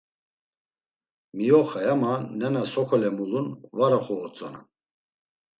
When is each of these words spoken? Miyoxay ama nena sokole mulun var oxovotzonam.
Miyoxay 1.35 1.87
ama 1.93 2.11
nena 2.39 2.61
sokole 2.73 3.09
mulun 3.17 3.47
var 3.77 3.91
oxovotzonam. 3.97 4.65